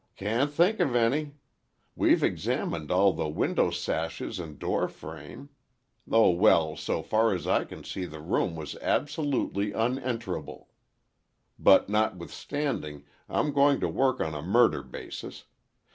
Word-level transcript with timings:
"Can't 0.15 0.51
think 0.51 0.79
of 0.79 0.95
any. 0.95 1.35
We've 1.95 2.23
examined 2.23 2.89
all 2.89 3.13
the 3.13 3.29
window 3.29 3.69
sashes 3.69 4.39
and 4.39 4.57
door 4.57 4.87
frame—oh, 4.87 6.29
well, 6.31 6.75
so 6.75 7.03
far 7.03 7.35
as 7.35 7.45
I 7.45 7.65
can 7.65 7.83
see 7.83 8.05
the 8.05 8.19
room 8.19 8.55
was 8.55 8.75
absolutely 8.77 9.73
unenterable. 9.73 10.69
But, 11.59 11.87
notwithstanding, 11.87 13.05
I'm 13.29 13.53
going 13.53 13.79
to 13.81 13.89
work 13.89 14.19
on 14.19 14.33
a 14.33 14.41
murder 14.41 14.81
basis. 14.81 15.45